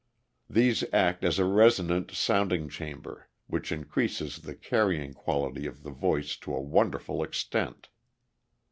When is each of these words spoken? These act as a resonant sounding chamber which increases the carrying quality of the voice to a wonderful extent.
These 0.49 0.83
act 0.91 1.23
as 1.23 1.37
a 1.37 1.45
resonant 1.45 2.09
sounding 2.09 2.69
chamber 2.69 3.29
which 3.45 3.71
increases 3.71 4.39
the 4.39 4.55
carrying 4.55 5.13
quality 5.13 5.67
of 5.67 5.83
the 5.83 5.91
voice 5.91 6.35
to 6.37 6.55
a 6.55 6.59
wonderful 6.59 7.21
extent. 7.21 7.89